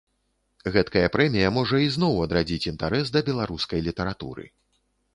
[0.77, 4.43] Гэткая прэмія можа ізноў адрадзіць інтарэс да беларускай літаратуры.